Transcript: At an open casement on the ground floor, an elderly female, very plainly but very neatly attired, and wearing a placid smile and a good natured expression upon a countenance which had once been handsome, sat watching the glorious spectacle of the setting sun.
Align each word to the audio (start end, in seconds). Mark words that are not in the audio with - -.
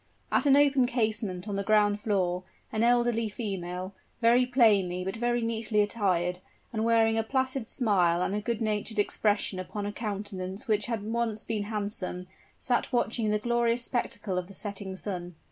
At 0.31 0.47
an 0.47 0.55
open 0.55 0.87
casement 0.87 1.47
on 1.47 1.57
the 1.57 1.63
ground 1.63 2.01
floor, 2.01 2.41
an 2.71 2.81
elderly 2.81 3.29
female, 3.29 3.93
very 4.19 4.47
plainly 4.47 5.03
but 5.05 5.15
very 5.15 5.43
neatly 5.43 5.79
attired, 5.81 6.39
and 6.73 6.83
wearing 6.83 7.19
a 7.19 7.23
placid 7.23 7.67
smile 7.67 8.23
and 8.23 8.33
a 8.33 8.41
good 8.41 8.61
natured 8.61 8.97
expression 8.97 9.59
upon 9.59 9.85
a 9.85 9.91
countenance 9.93 10.67
which 10.67 10.87
had 10.87 11.03
once 11.03 11.43
been 11.43 11.65
handsome, 11.65 12.25
sat 12.57 12.91
watching 12.91 13.29
the 13.29 13.37
glorious 13.37 13.85
spectacle 13.85 14.39
of 14.39 14.47
the 14.47 14.55
setting 14.55 14.95
sun. 14.95 15.35